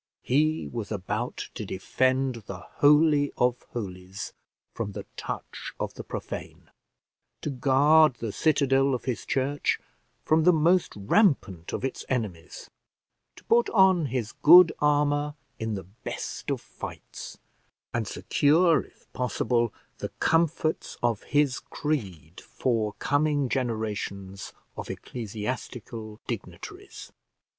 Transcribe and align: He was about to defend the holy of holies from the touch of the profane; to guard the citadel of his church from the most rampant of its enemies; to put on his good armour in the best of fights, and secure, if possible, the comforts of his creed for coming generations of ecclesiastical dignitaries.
He 0.23 0.67
was 0.67 0.91
about 0.91 1.49
to 1.53 1.63
defend 1.63 2.37
the 2.47 2.57
holy 2.57 3.31
of 3.37 3.61
holies 3.69 4.33
from 4.73 4.93
the 4.93 5.05
touch 5.15 5.73
of 5.79 5.93
the 5.93 6.03
profane; 6.03 6.71
to 7.41 7.51
guard 7.51 8.15
the 8.15 8.31
citadel 8.31 8.95
of 8.95 9.05
his 9.05 9.27
church 9.27 9.79
from 10.25 10.41
the 10.43 10.51
most 10.53 10.93
rampant 10.95 11.71
of 11.71 11.85
its 11.85 12.03
enemies; 12.09 12.67
to 13.35 13.43
put 13.43 13.69
on 13.69 14.07
his 14.07 14.31
good 14.31 14.71
armour 14.79 15.35
in 15.59 15.75
the 15.75 15.83
best 15.83 16.49
of 16.49 16.61
fights, 16.61 17.37
and 17.93 18.07
secure, 18.07 18.81
if 18.83 19.05
possible, 19.13 19.71
the 19.99 20.09
comforts 20.17 20.97
of 21.03 21.21
his 21.25 21.59
creed 21.59 22.41
for 22.43 22.93
coming 22.93 23.49
generations 23.49 24.51
of 24.75 24.89
ecclesiastical 24.89 26.19
dignitaries. 26.25 27.11